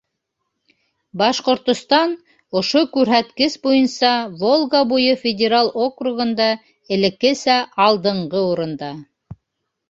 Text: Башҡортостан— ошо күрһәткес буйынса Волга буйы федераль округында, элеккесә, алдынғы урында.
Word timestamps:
Башҡортостан— 1.21 2.15
ошо 2.61 2.81
күрһәткес 2.95 3.57
буйынса 3.67 4.11
Волга 4.39 4.81
буйы 4.95 5.13
федераль 5.27 5.71
округында, 5.85 6.49
элеккесә, 6.97 7.61
алдынғы 7.87 8.43
урында. 8.55 8.93